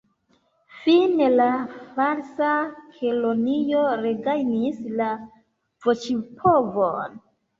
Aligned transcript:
Fine 0.83 1.25
la 1.33 1.49
Falsa 1.97 2.47
Kelonio 2.95 3.83
regajnis 4.05 4.79
la 5.01 5.11
voĉpovon. 5.89 7.21